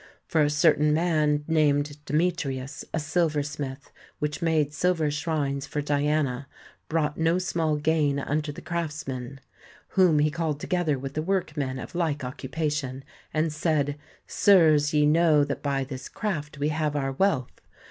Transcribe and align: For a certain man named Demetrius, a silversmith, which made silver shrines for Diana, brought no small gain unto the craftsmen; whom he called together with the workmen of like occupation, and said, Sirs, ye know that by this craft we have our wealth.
For 0.25 0.41
a 0.41 0.49
certain 0.49 0.95
man 0.95 1.45
named 1.47 2.03
Demetrius, 2.07 2.83
a 2.91 2.99
silversmith, 2.99 3.91
which 4.17 4.41
made 4.41 4.73
silver 4.73 5.11
shrines 5.11 5.67
for 5.67 5.79
Diana, 5.79 6.47
brought 6.89 7.19
no 7.19 7.37
small 7.37 7.75
gain 7.75 8.17
unto 8.17 8.51
the 8.51 8.63
craftsmen; 8.63 9.39
whom 9.89 10.17
he 10.17 10.31
called 10.31 10.59
together 10.59 10.97
with 10.97 11.13
the 11.13 11.21
workmen 11.21 11.77
of 11.77 11.93
like 11.93 12.23
occupation, 12.23 13.03
and 13.31 13.53
said, 13.53 13.95
Sirs, 14.25 14.91
ye 14.91 15.05
know 15.05 15.43
that 15.43 15.61
by 15.61 15.83
this 15.83 16.09
craft 16.09 16.57
we 16.57 16.69
have 16.69 16.95
our 16.95 17.11
wealth. 17.11 17.61